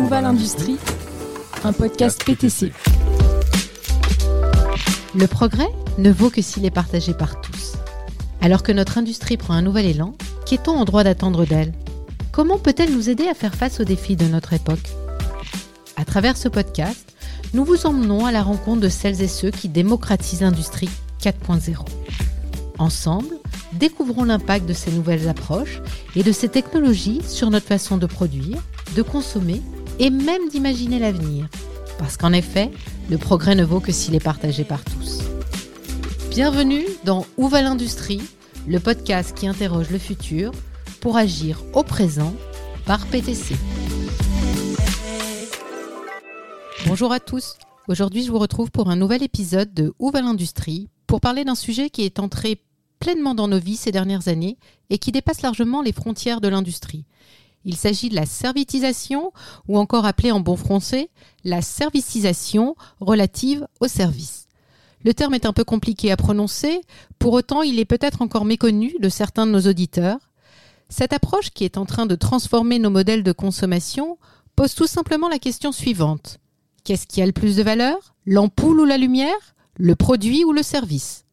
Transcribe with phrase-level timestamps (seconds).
[0.00, 0.78] Où va l'industrie
[1.62, 2.72] Un podcast PTC.
[5.14, 7.74] Le progrès ne vaut que s'il est partagé par tous.
[8.40, 10.14] Alors que notre industrie prend un nouvel élan,
[10.46, 11.74] qu'est-on en droit d'attendre d'elle?
[12.32, 14.88] Comment peut-elle nous aider à faire face aux défis de notre époque?
[15.96, 17.12] À travers ce podcast,
[17.52, 20.88] nous vous emmenons à la rencontre de celles et ceux qui démocratisent l'industrie
[21.20, 21.76] 4.0.
[22.78, 23.36] Ensemble,
[23.74, 25.82] découvrons l'impact de ces nouvelles approches
[26.16, 28.56] et de ces technologies sur notre façon de produire,
[28.96, 29.60] de consommer
[30.00, 31.46] et même d'imaginer l'avenir.
[31.98, 32.70] Parce qu'en effet,
[33.10, 35.20] le progrès ne vaut que s'il est partagé par tous.
[36.30, 38.22] Bienvenue dans Où va l'industrie,
[38.66, 40.52] le podcast qui interroge le futur
[41.02, 42.34] pour agir au présent
[42.86, 43.54] par PTC.
[46.86, 47.56] Bonjour à tous.
[47.86, 51.54] Aujourd'hui, je vous retrouve pour un nouvel épisode de Où va l'industrie pour parler d'un
[51.54, 52.62] sujet qui est entré
[53.00, 54.56] pleinement dans nos vies ces dernières années
[54.88, 57.04] et qui dépasse largement les frontières de l'industrie.
[57.64, 59.32] Il s'agit de la servitisation,
[59.68, 61.10] ou encore appelée en bon français
[61.44, 64.46] la servicisation relative au service.
[65.04, 66.80] Le terme est un peu compliqué à prononcer,
[67.18, 70.18] pour autant il est peut-être encore méconnu de certains de nos auditeurs.
[70.88, 74.18] Cette approche qui est en train de transformer nos modèles de consommation
[74.56, 76.38] pose tout simplement la question suivante.
[76.84, 78.14] Qu'est-ce qui a le plus de valeur?
[78.26, 79.54] L'ampoule ou la lumière?
[79.76, 81.24] Le produit ou le service?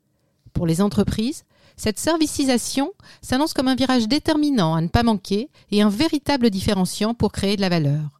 [0.53, 1.43] Pour les entreprises,
[1.77, 7.13] cette servicisation s'annonce comme un virage déterminant à ne pas manquer et un véritable différenciant
[7.13, 8.19] pour créer de la valeur.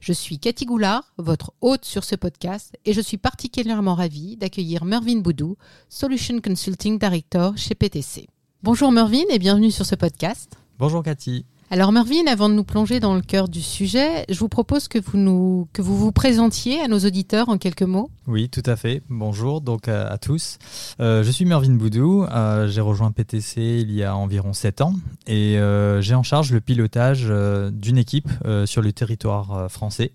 [0.00, 4.84] Je suis Cathy Goulard, votre hôte sur ce podcast, et je suis particulièrement ravie d'accueillir
[4.84, 5.56] Mervyn Boudou,
[5.88, 8.28] Solution Consulting Director chez PTC.
[8.62, 10.56] Bonjour Mervyn et bienvenue sur ce podcast.
[10.78, 11.44] Bonjour Cathy.
[11.72, 14.98] Alors Mervyn, avant de nous plonger dans le cœur du sujet, je vous propose que
[14.98, 18.10] vous nous que vous vous présentiez à nos auditeurs en quelques mots.
[18.26, 19.02] Oui, tout à fait.
[19.08, 20.58] Bonjour donc à, tous.
[20.98, 22.24] Euh, je suis Mervyn Boudou.
[22.24, 24.94] Euh, j'ai rejoint PTC il y a environ 7 ans
[25.28, 27.32] et euh, j'ai en charge le pilotage
[27.72, 28.28] d'une équipe
[28.66, 30.10] sur le territoire français.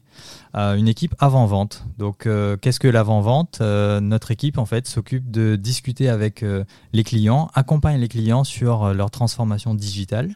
[0.54, 1.86] une équipe avant-vente.
[1.98, 2.28] Donc,
[2.62, 3.62] qu'est-ce que l'avant-vente?
[3.62, 6.44] Notre équipe, en fait, s'occupe de discuter avec
[6.94, 10.36] les clients, accompagne les clients sur leur transformation digitale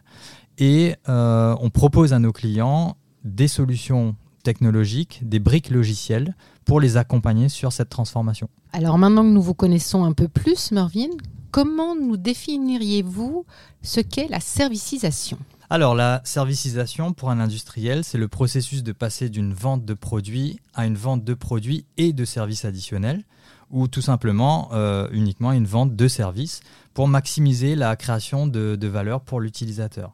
[0.59, 6.97] et euh, on propose à nos clients des solutions technologiques, des briques logicielles pour les
[6.97, 8.49] accompagner sur cette transformation.
[8.73, 11.09] Alors maintenant que nous vous connaissons un peu plus, Mervyn,
[11.51, 13.45] comment nous définiriez-vous
[13.81, 15.37] ce qu'est la servicisation?
[15.71, 20.59] Alors la servicisation pour un industriel, c'est le processus de passer d'une vente de produits
[20.73, 23.23] à une vente de produits et de services additionnels,
[23.71, 26.61] ou tout simplement euh, uniquement une vente de services
[26.93, 30.13] pour maximiser la création de, de valeur pour l'utilisateur.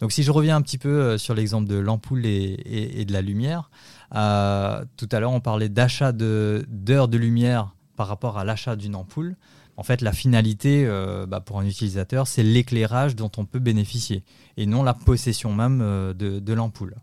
[0.00, 3.22] Donc si je reviens un petit peu euh, sur l'exemple de l'ampoule et, de la
[3.22, 3.70] lumière,
[4.14, 8.94] euh, tout à l'heure on parlait d'achat d'heures de, lumière par rapport à l'achat d'une
[8.94, 9.36] ampoule.
[9.78, 10.86] En fait, la finalité
[11.26, 14.22] bah, pour un utilisateur, c'est l'éclairage dont on peut bénéficier
[14.58, 15.78] et non la possession même
[16.14, 16.94] de, l'ampoule.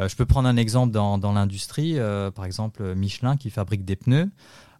[0.00, 1.98] je peux prendre un exemple dans, l'industrie,
[2.34, 4.30] par exemple Michelin qui fabrique des pneus.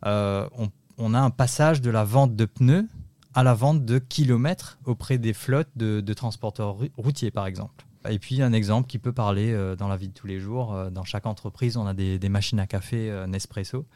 [0.04, 2.86] On, a un passage de la vente de pneus
[3.34, 7.84] à la vente de kilomètres auprès des flottes de, transporteurs routiers, par exemple.
[8.08, 10.75] Et puis un exemple qui peut parler euh, dans la vie de tous les jours.
[10.75, 13.87] Euh, dans chaque entreprise, on a des, machines à café euh, Nespresso.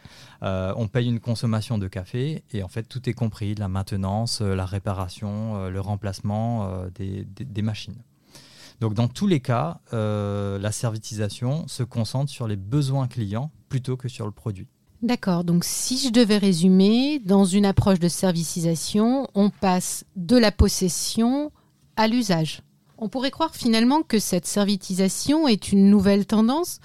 [0.43, 4.67] on paye une consommation de café et en fait tout est compris la maintenance, la
[4.67, 8.03] réparation, le remplacement des, machines.
[8.81, 14.09] Donc dans tous les cas, la servitisation se concentre sur les besoins clients plutôt que
[14.09, 14.69] sur le produit.
[15.03, 20.53] D'accord, donc si je devais résumer, dans une approche de servicisation, on passe de la
[20.53, 21.51] possession
[21.97, 22.63] à l'usage.
[22.99, 26.79] On pourrait croire finalement que cette servitisation est une nouvelle tendance.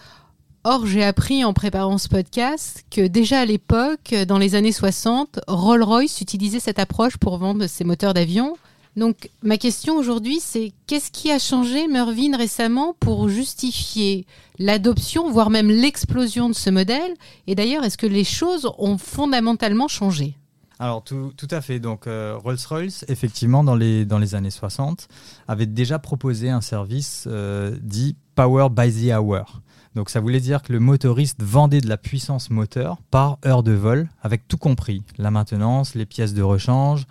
[0.63, 5.39] Or, j'ai appris en préparant ce podcast que déjà à l'époque, dans les années 60,
[5.47, 8.57] Rolls-Royce utilisait cette approche pour vendre ses moteurs d'avion.
[8.97, 14.25] Donc ma question aujourd'hui, c'est qu'est-ce qui a changé, Mervyn, récemment pour justifier
[14.57, 17.13] l'adoption, voire même l'explosion de ce modèle?
[17.45, 20.35] Et d'ailleurs, est-ce que les choses ont fondamentalement changé?
[20.79, 21.79] Alors tout, à fait.
[21.79, 25.07] Donc euh, Rolls-Royce, effectivement, dans les, années 60,
[25.47, 29.61] avait déjà proposé un service euh, dit Power by the Hour.
[29.93, 33.73] Donc ça voulait dire que le motoriste vendait de la puissance moteur par heure de
[33.73, 37.05] vol, avec tout compris, la maintenance, les pièces de rechange,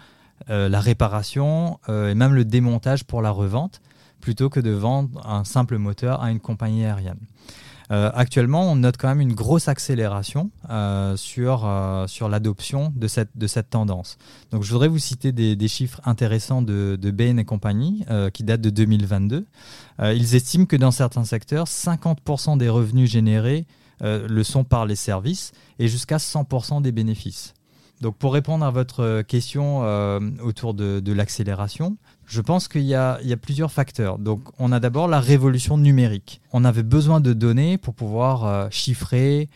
[0.49, 3.81] euh, la réparation euh, et même le démontage pour la revente,
[4.21, 7.19] plutôt que de vendre un simple moteur à une compagnie aérienne.
[7.91, 10.51] Euh, actuellement, on note quand même une grosse accélération
[11.17, 11.69] sur,
[12.09, 14.19] sur l'adoption de cette, de cette tendance.
[14.51, 18.61] Donc, je voudrais vous citer des, chiffres intéressants de, de Bain et compagnie qui datent
[18.61, 19.47] de 2022.
[20.01, 23.67] ils estiment que dans certains secteurs, 50% des revenus générés
[24.01, 27.55] le sont par les services et jusqu'à 100% des bénéfices.
[28.01, 29.81] Donc pour répondre à votre question
[30.43, 31.97] autour de, l'accélération,
[32.27, 34.19] je pense qu'il y, a plusieurs facteurs.
[34.19, 36.41] Donc on a d'abord la révolution numérique.
[36.53, 39.49] On avait besoin de données pour pouvoir chiffrer,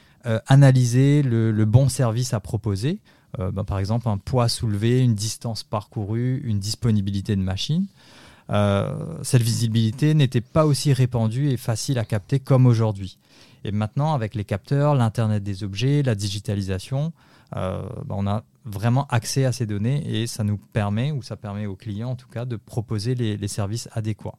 [0.46, 3.00] analyser le, bon service à proposer.
[3.38, 7.86] Ben, par exemple un poids soulevé, une distance parcourue, une disponibilité de machine.
[8.50, 13.18] Euh, cette visibilité n'était pas aussi répandue et facile à capter comme aujourd'hui.
[13.64, 17.12] Et maintenant, avec les capteurs, l'Internet des objets, la digitalisation,
[17.56, 21.36] euh, bah, on a vraiment accès à ces données et ça nous permet, ou ça
[21.36, 24.36] permet aux clients en tout cas, de proposer les, services adéquats.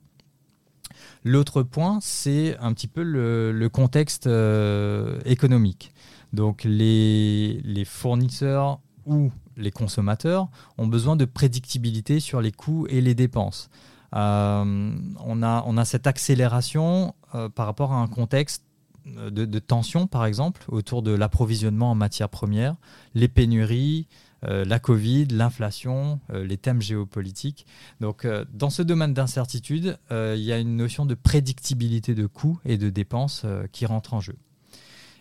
[1.23, 5.93] L'autre point, c'est un petit peu le, contexte euh, économique.
[6.33, 13.15] Donc les, fournisseurs ou les consommateurs ont besoin de prédictibilité sur les coûts et les
[13.15, 13.69] dépenses.
[14.13, 17.13] Euh, on, a, on a cette accélération
[17.55, 18.65] par rapport à un contexte
[19.05, 22.75] de, tension, par exemple, autour de l'approvisionnement en matières premières,
[23.13, 24.07] les pénuries,
[24.43, 27.65] euh, la Covid, l'inflation, les thèmes géopolitiques.
[27.99, 32.77] Donc, dans ce domaine d'incertitude, il y a une notion de prédictibilité de coûts et
[32.77, 34.35] de dépenses qui rentre en jeu.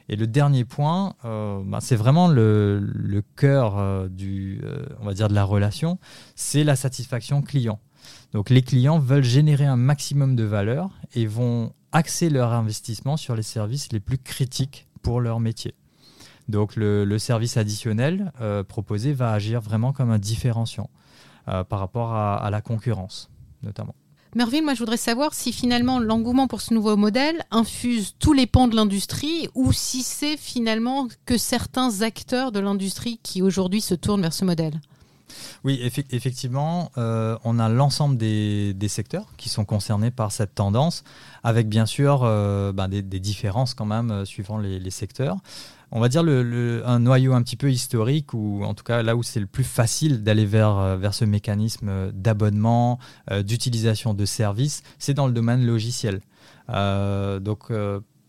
[0.09, 4.61] Et le dernier point, bah, c'est vraiment le, le cœur du,
[5.01, 5.99] on va dire de la relation,
[6.35, 7.79] c'est la satisfaction client.
[8.33, 13.35] Donc les clients veulent générer un maximum de valeur et vont axer leur investissement sur
[13.35, 15.75] les services les plus critiques pour leur métier.
[16.49, 20.91] Donc le, service additionnel euh, proposé va agir vraiment comme un différenciant
[21.49, 23.31] euh, par rapport à, la concurrence
[23.63, 23.95] notamment.
[24.35, 28.47] Mervyn, moi je voudrais savoir si finalement l'engouement pour ce nouveau modèle infuse tous les
[28.47, 33.95] pans de l'industrie ou si c'est finalement que certains acteurs de l'industrie qui aujourd'hui se
[33.95, 34.81] tournent vers ce modèle.
[35.65, 35.81] Oui,
[36.11, 41.05] effectivement, euh, on a l'ensemble des, secteurs qui sont concernés par cette tendance,
[41.43, 45.37] avec bien sûr euh, ben, des, différences quand même euh, suivant les, secteurs.
[45.93, 49.23] On va dire un noyau un petit peu historique, ou en tout cas là où
[49.23, 53.01] c'est le plus facile d'aller vers, vers ce mécanisme d'abonnement,
[53.45, 56.21] d'utilisation de services, c'est dans le domaine logiciel.
[56.69, 57.73] donc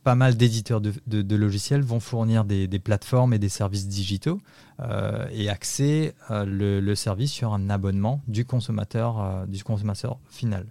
[0.03, 4.41] pas mal d'éditeurs de, logiciels vont fournir des, plateformes et des services digitaux
[4.83, 6.43] euh, et axer euh,
[6.81, 10.65] le, service sur un abonnement du consommateur, euh, du consommateur final.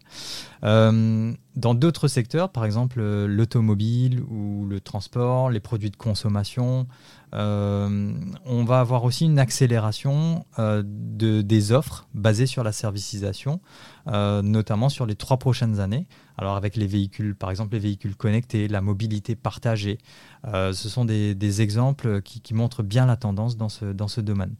[0.63, 6.87] dans d'autres secteurs, par exemple l'automobile ou le transport, les produits de consommation,
[7.33, 13.61] on va avoir aussi une accélération de, des offres basées sur la servicisation,
[14.07, 16.07] notamment sur les trois prochaines années.
[16.39, 19.99] Alors avec les véhicules, par exemple les véhicules connectés, la mobilité partagée,
[20.45, 24.55] ce sont des, exemples qui, montrent bien la tendance dans ce, dans ce domaine.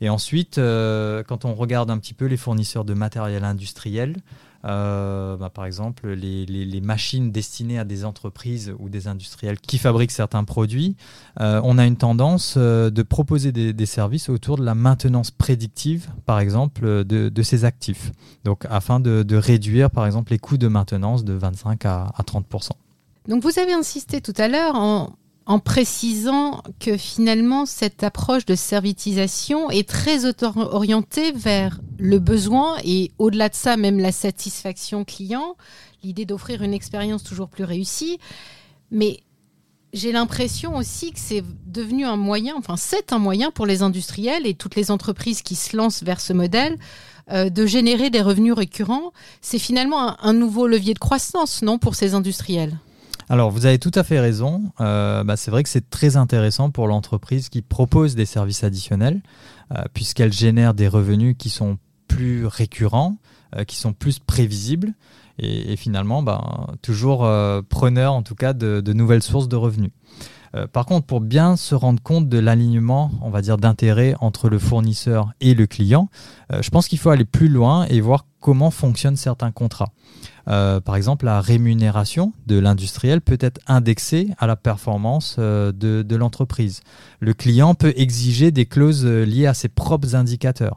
[0.00, 4.16] Et ensuite, euh, quand on regarde un petit peu les fournisseurs de matériel industriel,
[4.64, 10.12] euh, bah, par exemple, les, machines destinées à des entreprises ou des industriels qui fabriquent
[10.12, 10.96] certains produits,
[11.38, 17.04] on a une tendance de proposer des, services autour de la maintenance prédictive, par exemple,
[17.04, 18.12] de, ces actifs.
[18.44, 22.70] Donc, afin de, réduire, par exemple, les coûts de maintenance de 25 à, à 30%
[23.28, 25.16] donc vous avez insisté tout à l'heure en,
[25.64, 33.48] précisant que finalement cette approche de servitisation est très orientée vers le besoin et au-delà
[33.48, 35.56] de ça même la satisfaction client,
[36.02, 38.18] l'idée d'offrir une expérience toujours plus réussie.
[38.90, 39.20] Mais
[39.92, 44.46] j'ai l'impression aussi que c'est devenu un moyen, enfin c'est un moyen pour les industriels
[44.46, 46.76] et toutes les entreprises qui se lancent vers ce modèle
[47.30, 49.12] euh, de générer des revenus récurrents.
[49.40, 52.78] C'est finalement un nouveau levier de croissance, non, pour ces industriels?
[53.28, 54.72] Alors, vous avez tout à fait raison.
[54.80, 59.20] Euh, bah, c'est vrai que c'est très intéressant pour l'entreprise qui propose des services additionnels,
[59.72, 63.16] euh, puisqu'elle génère des revenus qui sont plus récurrents,
[63.56, 64.92] euh, qui sont plus prévisibles,
[65.38, 67.28] et, finalement, bah, toujours
[67.68, 69.90] preneur en tout cas de, nouvelles sources de revenus.
[70.72, 74.58] par contre, pour bien se rendre compte de l'alignement, on va dire, d'intérêt entre le
[74.58, 76.08] fournisseur et le client,
[76.60, 79.92] je pense qu'il faut aller plus loin et voir comment fonctionnent certains contrats.
[80.48, 86.16] Euh, par exemple, la rémunération de l'industriel peut être indexée à la performance euh, de,
[86.16, 86.80] l'entreprise.
[87.20, 90.76] Le client peut exiger des clauses euh, liées à ses propres indicateurs.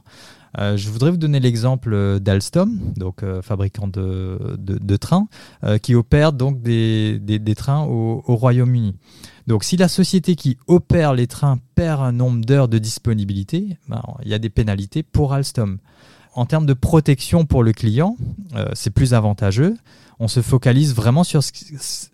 [0.58, 5.27] Je voudrais vous donner l'exemple d'Alstom, donc fabricant de, trains,
[5.82, 8.96] qui opère donc des, trains au, Royaume-Uni.
[9.48, 14.01] Donc si la société qui opère les trains perd un nombre d'heures de disponibilité, ben,
[14.24, 15.79] il y a des pénalités pour Alstom.
[16.34, 18.16] En termes de protection pour le client,
[18.56, 19.76] euh, c'est plus avantageux.
[20.20, 21.42] On se focalise vraiment sur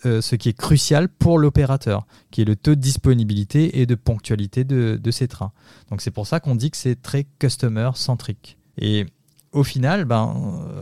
[0.05, 3.95] euh, ce, qui est crucial pour l'opérateur, qui est le taux de disponibilité et de
[3.95, 5.51] ponctualité de, ces trains.
[5.89, 8.57] Donc c'est pour ça qu'on dit que c'est très customer centrique.
[8.77, 9.05] Et
[9.51, 10.33] au final, ben,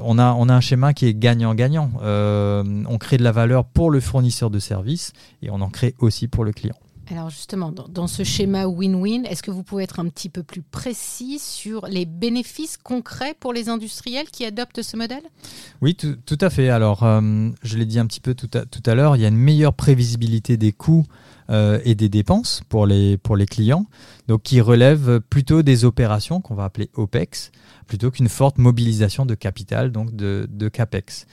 [0.03, 1.91] on, a, on a un schéma qui est gagnant-gagnant.
[2.01, 5.95] Euh, on crée de la valeur pour le fournisseur de services et on en crée
[5.99, 6.75] aussi pour le client.
[7.13, 10.63] Alors justement, dans, ce schéma win-win, est-ce que vous pouvez être un petit peu plus
[10.63, 15.21] précis sur les bénéfices concrets pour les industriels qui adoptent ce modèle?
[15.83, 16.69] Oui, tout, à fait.
[16.69, 19.37] Alors, euh, je l'ai dit un petit peu tout à, l'heure, il y a une
[19.37, 21.05] meilleure prévisibilité des coûts
[21.51, 23.85] euh, et des dépenses pour les, clients,
[24.27, 27.51] donc qui relèvent plutôt des opérations qu'on va appeler OPEX,
[27.85, 31.27] plutôt qu'une forte mobilisation de capital, donc de, de CAPEX.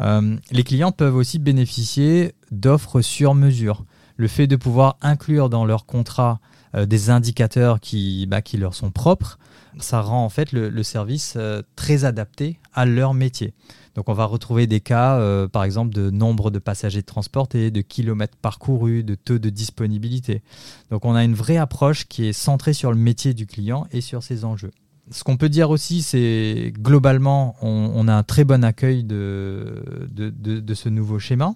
[0.00, 3.84] Euh, les clients peuvent aussi bénéficier d'offres sur mesure.
[4.16, 6.40] Le fait de pouvoir inclure dans leur contrat
[6.74, 9.38] euh, des indicateurs qui, bah, qui leur sont propres,
[9.78, 13.54] ça rend en fait le, le service euh, très adapté à leur métier.
[13.94, 17.80] Donc on va retrouver des cas, euh, par exemple, de nombre de passagers transportés, de
[17.80, 20.42] kilomètres parcourus, de taux de disponibilité.
[20.90, 24.00] Donc on a une vraie approche qui est centrée sur le métier du client et
[24.00, 24.72] sur ses enjeux.
[25.10, 30.74] Ce qu'on peut dire aussi, c'est globalement, on, a un très bon accueil de, de,
[30.74, 31.54] ce nouveau schéma.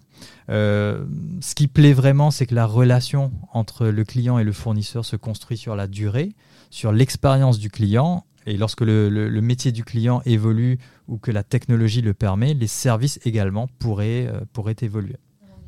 [0.50, 1.05] Euh,
[1.40, 5.17] ce qui plaît vraiment, c'est que la relation entre le client et le fournisseur se
[5.17, 6.33] construit sur la durée,
[6.69, 8.25] sur l'expérience du client.
[8.45, 13.19] Et lorsque le, métier du client évolue ou que la technologie le permet, les services
[13.25, 15.17] également pourraient, euh, pourraient évoluer.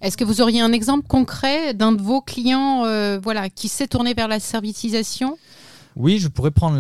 [0.03, 3.87] Est-ce que vous auriez un exemple concret d'un de vos clients euh, voilà, qui s'est
[3.87, 5.39] tourné vers la servitisation?
[5.97, 6.79] Oui, je pourrais prendre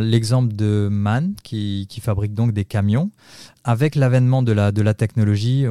[0.00, 3.10] l'exemple de MAN, qui, fabrique donc des camions.
[3.64, 5.64] Avec l'avènement de la, technologie,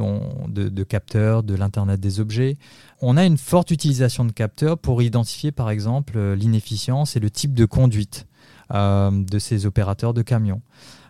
[0.48, 2.56] de, capteurs, de l'Internet des objets,
[3.00, 7.54] on a une forte utilisation de capteurs pour identifier par exemple l'inefficience et le type
[7.54, 8.26] de conduite
[8.72, 10.60] euh, de ces opérateurs de camions.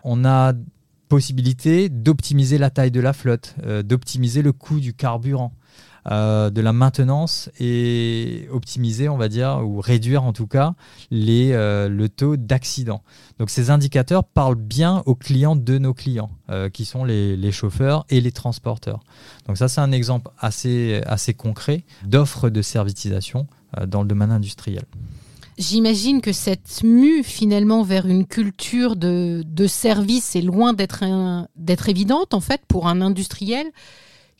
[0.03, 0.53] On a
[1.09, 5.51] possibilité d'optimiser la taille de la flotte, euh, d'optimiser le coût du carburant.
[6.09, 10.73] Euh, de la maintenance et optimiser, on va dire, ou réduire en tout cas
[11.11, 13.03] les, euh, le taux d'accident.
[13.37, 17.51] Donc ces indicateurs parlent bien aux clients de nos clients, euh, qui sont les, les,
[17.51, 19.01] chauffeurs et les transporteurs.
[19.45, 23.45] Donc ça, c'est un exemple assez, assez concret d'offres de servitisation
[23.85, 24.85] dans le domaine industriel.
[25.59, 32.33] J'imagine que cette mue finalement vers une culture de, de service est loin d'être évidente
[32.33, 33.67] en fait pour un industriel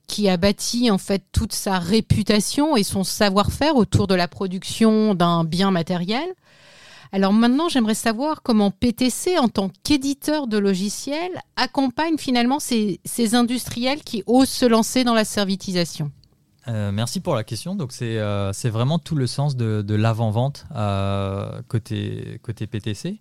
[0.08, 5.16] qui a bâti en fait toute sa réputation et son savoir-faire autour de la production
[5.16, 6.28] d'un bien matériel.
[7.14, 13.36] Alors maintenant, j'aimerais savoir comment PTC, en tant qu'éditeur de logiciels, accompagne finalement ces, ces,
[13.36, 16.12] industriels qui osent se lancer dans la servitisation.
[16.68, 17.76] Euh, merci pour la question.
[17.76, 23.20] Donc c'est euh, vraiment tout le sens de, l'avant-vente euh, côté, côté PTC.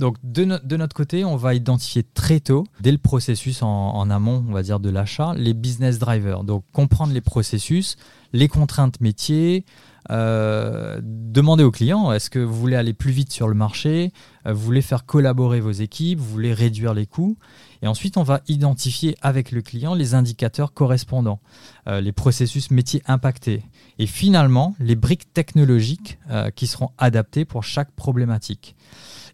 [0.00, 4.08] Donc de, no de, notre côté, on va identifier très tôt, dès le processus en,
[4.08, 6.42] amont, on va dire, de l'achat, les business drivers.
[6.42, 7.96] Donc comprendre les processus,
[8.32, 9.66] les contraintes métiers,
[10.10, 14.10] euh, demander aux clients, est-ce que vous voulez aller plus vite sur le marché,
[14.46, 17.36] euh, vous voulez faire collaborer vos équipes, vous voulez réduire les coûts.
[17.82, 21.40] Et ensuite, on va identifier avec le client les indicateurs correspondants,
[21.88, 23.62] euh, les processus métiers impactés.
[23.98, 26.18] Et finalement, les briques technologiques
[26.56, 28.76] qui seront adaptées pour chaque problématique.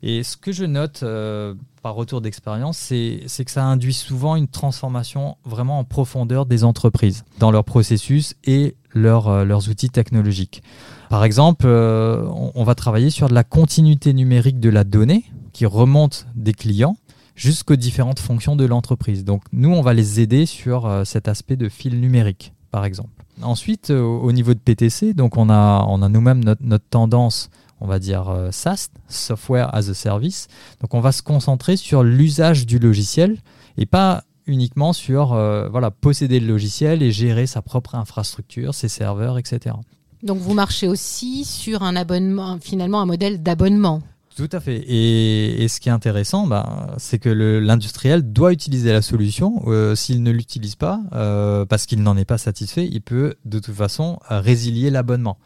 [0.02, 4.48] Et ce que je note euh, par retour d'expérience, c'est que ça induit souvent une
[4.48, 10.62] transformation vraiment en profondeur des entreprises dans leurs processus et euh, leurs outils technologiques.
[11.10, 15.66] Par exemple, euh, on, va travailler sur de la continuité numérique de la donnée qui
[15.66, 16.96] remonte des clients
[17.34, 19.24] jusqu'aux différentes fonctions de l'entreprise.
[19.24, 23.10] Donc nous, on va les aider sur cet aspect de fil numérique, par exemple.
[23.42, 27.50] Ensuite, au niveau de PTC, donc on a, on a nous-mêmes notre, notre tendance
[27.80, 30.48] on va dire euh, SaaS, Software as a Service.
[30.80, 33.38] Donc on va se concentrer sur l'usage du logiciel
[33.76, 38.88] et pas uniquement sur euh, voilà, posséder le logiciel et gérer sa propre infrastructure, ses
[38.88, 39.74] serveurs, etc.
[40.22, 44.02] Donc vous marchez aussi sur un abonnement, finalement un modèle d'abonnement.
[44.36, 44.84] Tout à fait.
[44.86, 49.62] Et, ce qui est intéressant, bah, c'est que l'industriel doit utiliser la solution.
[49.66, 53.58] Euh, S'il ne l'utilise pas, euh, parce qu'il n'en est pas satisfait, il peut de
[53.58, 55.38] toute façon résilier l'abonnement.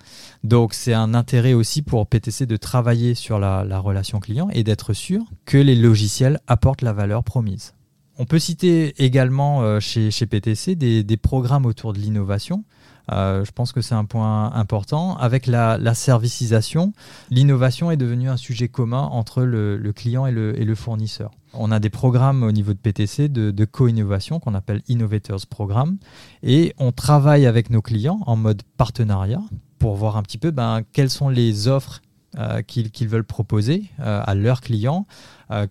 [0.42, 4.64] Donc c'est un intérêt aussi pour PTC de travailler sur la, la relation client et
[4.64, 7.74] d'être sûr que les logiciels apportent la valeur promise.
[8.20, 12.64] On peut citer également euh, chez, PTC des, programmes autour de l'innovation.
[13.10, 15.16] Euh, je pense que c'est un point important.
[15.16, 16.92] Avec la, la servicisation,
[17.30, 21.30] l'innovation est devenue un sujet commun entre le, client et le, fournisseur.
[21.52, 25.98] On a des programmes au niveau de PTC de, co-innovation qu'on appelle Innovators Programme
[26.42, 29.42] et on travaille avec nos clients en mode partenariat
[29.78, 32.00] pour voir un petit peu ben, quelles sont les offres
[32.38, 35.06] euh, qu'ils qu veulent proposer euh, à leurs clients,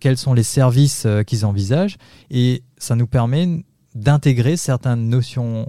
[0.01, 1.96] quels sont les services qu'ils envisagent.
[2.29, 3.63] Et ça nous permet
[3.96, 5.67] d'intégrer certaines notions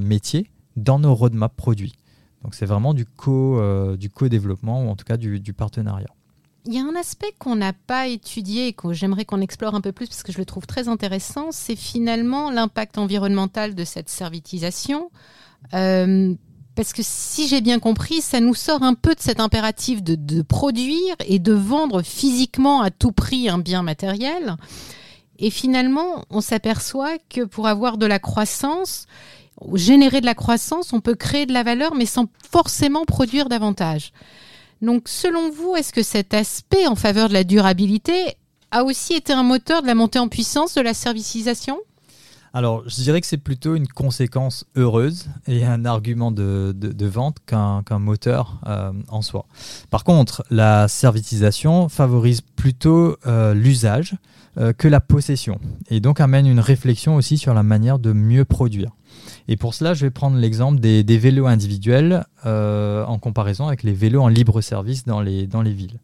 [0.00, 0.48] métiers
[0.78, 1.94] dans nos roadmaps produits.
[2.42, 3.60] Donc c'est vraiment du co,
[3.96, 6.08] du co-développement ou en tout cas du, partenariat.
[6.66, 9.80] Il y a un aspect qu'on n'a pas étudié et que j'aimerais qu'on explore un
[9.80, 14.08] peu plus parce que je le trouve très intéressant, c'est finalement l'impact environnemental de cette
[14.08, 15.10] servitisation.
[15.74, 16.34] Euh,
[16.74, 20.42] Parce que si j'ai bien compris, ça nous sort un peu de cet impératif de
[20.42, 24.56] produire et de vendre physiquement à tout prix un bien matériel.
[25.38, 29.06] Et finalement, on s'aperçoit que pour avoir de la croissance,
[29.74, 34.12] générer de la croissance, on peut créer de la valeur, mais sans forcément produire davantage.
[34.82, 38.36] Donc, selon vous, est-ce que cet aspect en faveur de la durabilité
[38.70, 41.78] a aussi été un moteur de la montée en puissance de la servicisation?
[42.54, 46.74] Alors, je dirais que c'est plutôt une conséquence heureuse et un argument de,
[47.06, 49.46] vente qu'un moteur euh, en soi.
[49.90, 54.16] Par contre, la servitisation favorise plutôt euh, l'usage
[54.56, 58.44] euh, que la possession et donc amène une réflexion aussi sur la manière de mieux
[58.44, 58.90] produire.
[59.48, 63.92] Et pour cela, je vais prendre l'exemple des, vélos individuels euh, en comparaison avec les
[63.92, 65.98] vélos en libre service dans les, villes.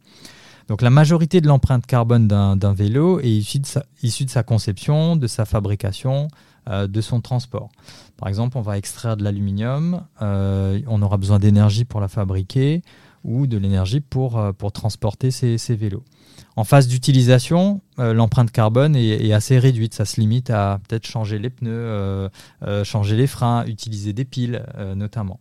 [0.69, 5.45] Donc la majorité de l'empreinte carbone d'un vélo est issue de, sa, conception, de sa
[5.45, 6.29] fabrication,
[6.69, 7.69] euh, de son transport.
[8.17, 12.83] Par exemple, on va extraire de l'aluminium, euh, on aura besoin d'énergie pour la fabriquer
[13.25, 14.41] ou de l'énergie pour,
[14.73, 16.05] transporter ces vélos.
[16.57, 19.95] En phase d'utilisation, euh, l'empreinte carbone est, assez réduite.
[19.95, 22.29] Ça se limite à peut-être changer les pneus, euh,
[22.63, 24.65] euh, changer les freins, utiliser des piles
[24.97, 25.41] notamment.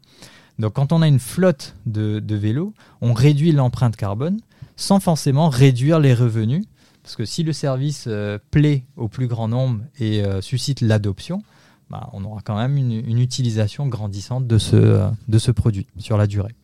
[0.60, 4.40] Donc quand on a une flotte de, vélos, on réduit l'empreinte carbone
[4.76, 6.66] sans forcément réduire les revenus.
[7.04, 8.08] Parce que si le service
[8.50, 11.44] plaît au plus grand nombre et suscite l'adoption,
[11.90, 16.56] bah, on aura quand même une, utilisation grandissante de ce produit sur la durée.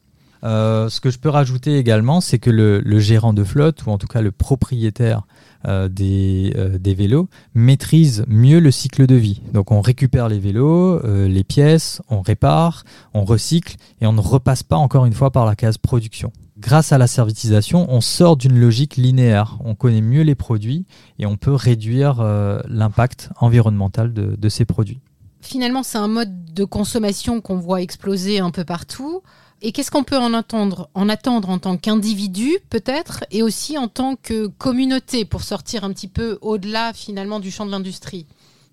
[0.44, 3.98] Euh, ce que je peux rajouter également, c'est que le, gérant de flotte, ou en
[3.98, 5.24] tout cas le propriétaire
[5.68, 9.42] euh, des, euh, des, vélos, maîtrise mieux le cycle de vie.
[9.54, 14.64] Donc on récupère les vélos, les pièces, on répare, on recycle, et on ne repasse
[14.64, 16.32] pas encore une fois par la case production.
[16.58, 19.58] Grâce à la servitisation, on sort d'une logique linéaire.
[19.64, 20.86] On connaît mieux les produits
[21.18, 22.22] et on peut réduire
[22.68, 25.00] l'impact environnemental de ces produits.
[25.42, 29.22] Finalement, c'est un mode de consommation qu'on voit exploser un peu partout.
[29.62, 34.48] Et qu'est-ce qu'on peut en attendre, en tant qu'individu peut-être et aussi en tant que
[34.48, 38.26] communauté pour sortir un petit peu au-delà finalement du champ de l'industrie?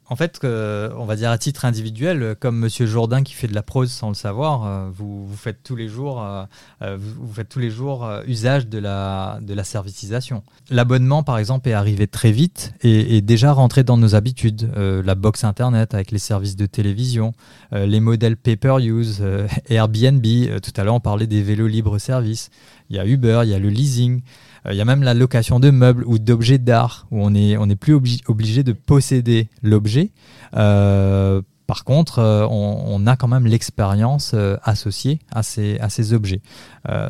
[0.09, 3.63] En fait, on va dire à titre individuel, comme Monsieur Jourdain qui fait de la
[3.63, 6.45] prose sans le savoir, euh, vous, vous, faites tous les jours, euh,
[6.83, 10.43] euh, vous, faites tous les jours usage de la, de la servitisation.
[10.71, 14.71] L'abonnement, par exemple, est arrivé très vite et est déjà rentré dans nos habitudes.
[14.77, 17.33] la box internet avec les services de télévision,
[17.73, 19.23] les modèles pay-per-use,
[19.69, 20.27] Airbnb.
[20.63, 22.51] tout à l'heure, on parlait des vélos libre service.
[22.91, 24.23] Il y a Uber, il y a le leasing.
[24.67, 27.57] Euh, il y a même la location de meubles ou d'objets d'art où on n'est
[27.57, 27.95] on est plus
[28.27, 30.11] obligé de posséder l'objet.
[30.57, 36.41] Euh, par contre, euh, on, a quand même l'expérience associée à ces, à ces objets.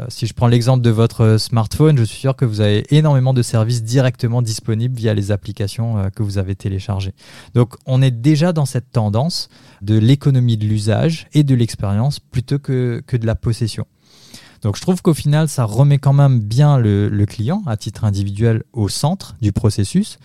[0.09, 3.43] si je prends l'exemple de votre smartphone, je suis sûr que vous avez énormément de
[3.43, 7.13] services directement disponibles via les applications que vous avez téléchargées.
[7.55, 9.51] Donc on est déjà dans cette tendance
[9.83, 13.87] de l'économie de l'usage et de l'expérience plutôt que, que de la possession.
[14.63, 18.63] Donc je trouve qu'au final, ça remet quand même bien le, client, à titre individuel,
[18.73, 20.19] au centre du processus.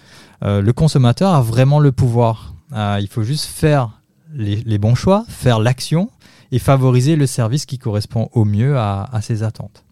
[0.43, 2.55] Euh, le consommateur a vraiment le pouvoir.
[2.73, 4.01] Euh, il faut juste faire
[4.33, 6.09] les, bons choix, faire l'action
[6.51, 9.83] et favoriser le service qui correspond au mieux à, ses attentes.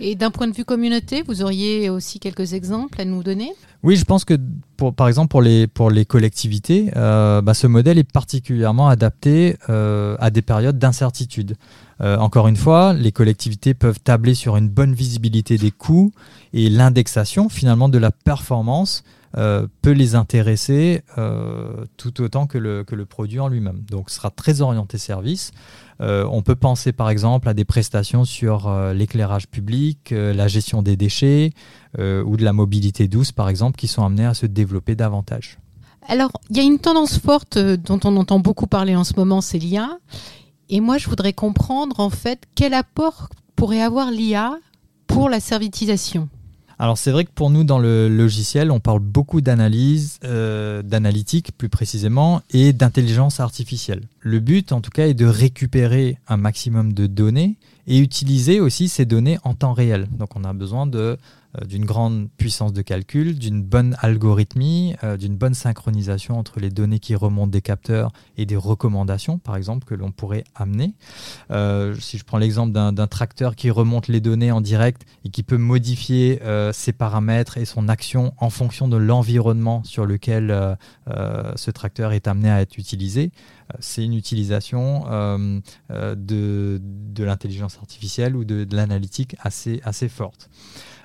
[0.00, 3.52] Et d'un point de vue communauté, vous auriez aussi quelques exemples à nous donner?
[3.82, 4.34] Oui, je pense que
[4.96, 10.30] par exemple pour les, pour les collectivités, euh, bah, ce modèle est particulièrement adapté à
[10.30, 11.56] des périodes d'incertitude.
[12.00, 16.12] Euh, encore une fois, les collectivités peuvent tabler sur une bonne visibilité des coûts
[16.52, 19.02] et l'indexation finalement de la performance
[19.36, 23.82] euh, peut les intéresser euh, tout autant que le, produit en lui-même.
[23.90, 25.52] Donc ce sera très orienté service.
[26.00, 31.52] on peut penser par exemple à des prestations sur l'éclairage public, la gestion des déchets
[31.98, 35.58] ou de la mobilité douce par exemple qui sont amenés à se développer davantage.
[36.06, 39.42] Alors, il y a une tendance forte dont on entend beaucoup parler en ce moment,
[39.42, 39.98] c'est l'IA.
[40.70, 44.58] Et moi, je voudrais comprendre en fait quel apport pourrait avoir l'IA
[45.06, 46.28] pour la servitisation?
[46.80, 51.50] Alors c'est vrai que pour nous dans le logiciel, on parle beaucoup d'analyse, euh, d'analytique
[51.58, 54.02] plus précisément, et d'intelligence artificielle.
[54.20, 57.56] Le but en tout cas est de récupérer un maximum de données
[57.88, 60.06] et utiliser aussi ces données en temps réel.
[60.18, 61.18] Donc on a besoin de
[61.66, 66.98] d'une grande puissance de calcul, d'une bonne algorithmie, euh, d'une bonne synchronisation entre les données
[66.98, 70.94] qui remontent des capteurs et des recommandations, par exemple, que l'on pourrait amener.
[71.50, 75.42] Euh, si je prends l'exemple d'un tracteur qui remonte les données en direct et qui
[75.42, 76.40] peut modifier
[76.72, 82.50] ses paramètres et son action en fonction de l'environnement sur lequel ce tracteur est amené
[82.50, 83.30] à être utilisé,
[83.80, 85.04] c'est une utilisation
[85.90, 86.80] de,
[87.18, 90.50] l'intelligence artificielle ou de, de l'analytique assez, assez forte.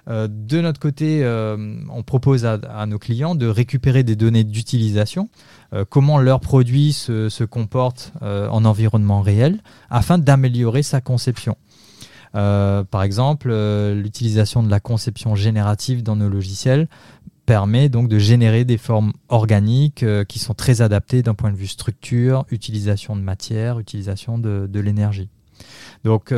[0.09, 5.29] Euh, de notre côté, euh, on propose à, nos clients de récupérer des données d'utilisation,
[5.73, 11.57] euh, comment leur produit se, comporte en environnement réel, afin d'améliorer sa conception.
[12.33, 13.49] par exemple,
[13.93, 16.87] l'utilisation de la conception générative dans nos logiciels
[17.45, 21.67] permet donc de générer des formes organiques qui sont très adaptées d'un point de vue
[21.67, 25.29] structure, utilisation de matière, utilisation de, de l'énergie.
[26.05, 26.33] Donc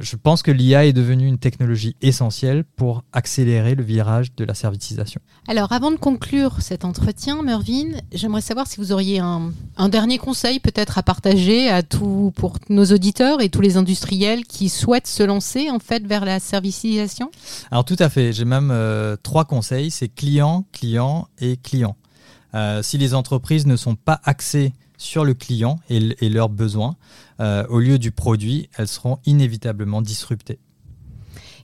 [0.00, 4.54] je pense que l'IA est devenue une technologie essentielle pour accélérer le virage de la
[4.54, 5.20] servitisation.
[5.46, 9.52] Alors, avant de conclure cet entretien, Mervyn, j'aimerais savoir si vous auriez un,
[9.88, 14.68] dernier conseil peut-être à partager à tout, pour nos auditeurs et tous les industriels qui
[14.68, 17.30] souhaitent se lancer en fait vers la servicisation.
[17.70, 21.96] Alors tout à fait, j'ai même euh, trois conseils, c'est client, client et client.
[22.54, 26.96] Euh, si les entreprises ne sont pas axées sur le client et, leurs besoins,
[27.40, 30.58] euh, au lieu du produit, elles seront inévitablement disruptées.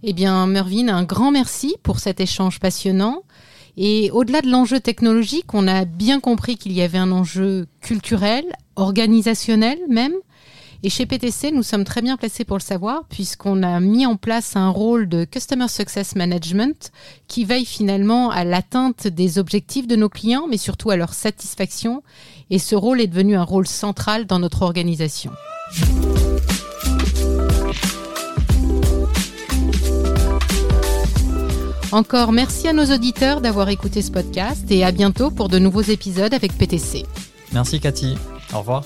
[0.02, 3.22] Eh bien, Mervyn, un grand merci pour cet échange passionnant.
[3.76, 8.44] Et au-delà de l'enjeu technologique, on a bien compris qu'il y avait un enjeu culturel,
[8.76, 10.14] organisationnel même,
[10.86, 14.16] et chez PTC, nous sommes très bien placés pour le savoir puisqu'on a mis en
[14.16, 16.92] place un rôle de Customer Success Management
[17.26, 22.02] qui veille finalement à l'atteinte des objectifs de nos clients, mais surtout à leur satisfaction.
[22.50, 25.32] Et ce rôle est devenu un rôle central dans notre organisation.
[31.92, 35.80] Encore merci à nos auditeurs d'avoir écouté ce podcast et à bientôt pour de nouveaux
[35.80, 37.04] épisodes avec PTC.
[37.52, 38.16] Merci Cathy.
[38.52, 38.82] Au revoir.